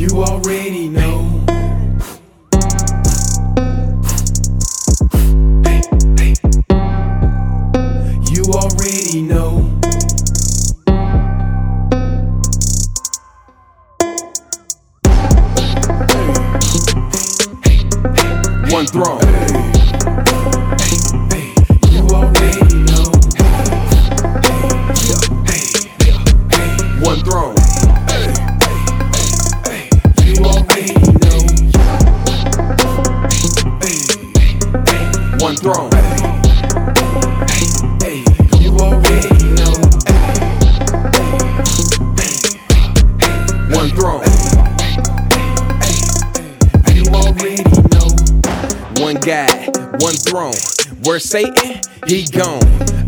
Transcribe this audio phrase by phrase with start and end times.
[0.00, 1.44] You already know.
[5.62, 5.82] Hey,
[6.16, 6.34] hey.
[8.30, 9.60] You already know.
[18.70, 19.69] One throne.
[35.60, 35.90] Throne.
[43.70, 44.22] One throne.
[46.94, 48.08] You already know.
[49.02, 49.66] One guy,
[49.98, 50.54] one throne.
[51.04, 52.62] Where Satan, he gone.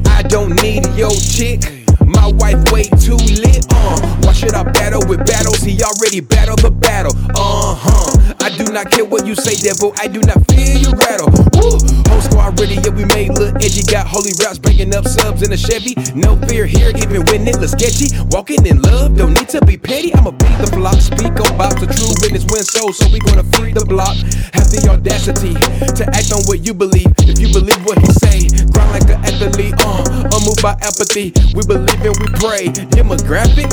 [0.07, 1.63] I don't need your chick.
[2.05, 3.65] My wife way too lit.
[3.71, 5.61] Uh, why should I battle with battles?
[5.61, 7.13] He already battled the battle.
[7.35, 8.12] Uh huh.
[8.43, 9.95] I do not care what you say, devil.
[10.03, 11.31] I do not fear your rattle.
[11.55, 11.79] Woo.
[12.11, 13.87] Whole squad ready, yeah, we made look edgy.
[13.87, 15.95] Got holy raps bringing up subs in a Chevy.
[16.19, 18.11] No fear here, even when it looks sketchy.
[18.35, 20.13] Walking in love, don't need to be petty.
[20.15, 23.73] I'ma beat the block, speak about the true witness win souls, so we gonna free
[23.73, 24.19] the block.
[24.59, 25.55] Have the audacity
[25.95, 27.15] to act on what you believe.
[27.23, 29.75] If you believe what he say, grind like an athlete.
[29.79, 31.31] Uh, unmoved by apathy.
[31.55, 32.75] We believe and we pray.
[32.91, 33.71] Demographic,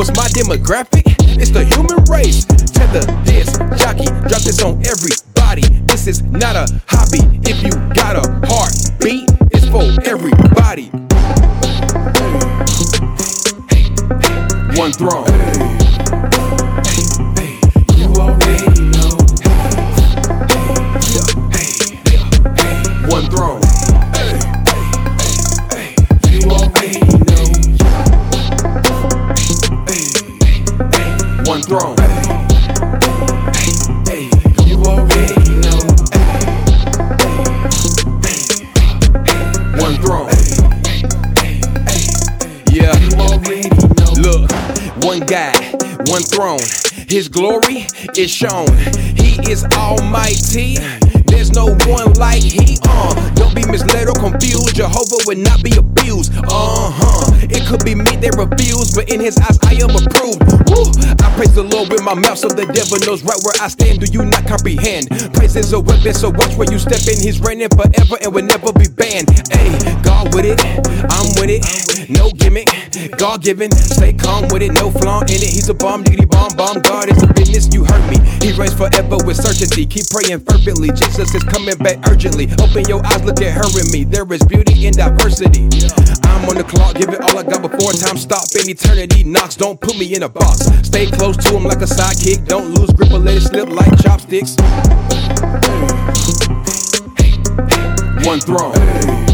[0.00, 1.04] what's my demographic?
[1.36, 2.48] It's the human race.
[2.78, 5.62] Tether this, jockey, drop this on everybody.
[5.86, 7.18] This is not a hobby.
[7.42, 10.90] If you got a heartbeat, it's for everybody.
[14.78, 15.67] One throne.
[45.08, 45.56] One God,
[46.10, 46.60] one throne.
[47.08, 48.68] His glory is shown.
[49.16, 50.76] He is almighty.
[51.38, 52.78] There's no one like he.
[52.82, 54.74] Uh, don't be misled or confused.
[54.74, 56.34] Jehovah would not be abused.
[56.34, 57.30] Uh huh.
[57.46, 60.42] It could be me that refused, but in his eyes I am approved.
[60.66, 60.90] Woo.
[61.22, 64.02] I praise the Lord with my mouth, so the devil knows right where I stand.
[64.02, 65.14] Do you not comprehend?
[65.38, 67.22] Praise is a weapon, so watch where you step in.
[67.22, 69.30] He's reigning forever and will never be banned.
[69.54, 69.70] Hey,
[70.02, 70.58] God with it,
[71.06, 71.62] I'm with it.
[72.10, 72.66] No gimmick,
[73.14, 73.70] God given.
[73.70, 75.52] Stay calm with it, no flaw in it.
[75.52, 76.80] He's a bomb, diggity bomb, bomb.
[76.80, 78.18] God is a business, you heard me.
[78.40, 79.86] He reigns forever with certainty.
[79.86, 80.88] Keep praying fervently.
[80.88, 82.48] Jesus is coming back urgently.
[82.60, 84.04] Open your eyes, look at her and me.
[84.04, 85.68] There is beauty in diversity.
[86.24, 88.44] I'm on the clock, give it all I got before time stop.
[88.56, 90.66] In eternity knocks, don't put me in a box.
[90.82, 92.46] Stay close to him like a sidekick.
[92.46, 94.56] Don't lose grip or let it slip like chopsticks.
[98.24, 99.27] One throne.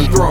[0.00, 0.29] tongue thrown.